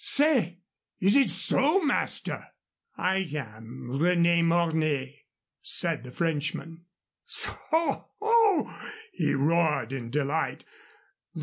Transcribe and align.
Say, 0.03 0.57
is 0.99 1.15
it 1.15 1.29
so, 1.29 1.79
master?" 1.83 2.47
"I 2.97 3.17
am 3.17 3.89
René 3.93 4.43
Mornay," 4.43 5.25
said 5.61 6.03
the 6.03 6.09
Frenchman. 6.11 6.85
"Soho!" 7.27 8.73
he 9.13 9.33
roared 9.35 9.93
in 9.93 10.09
delight. 10.09 10.65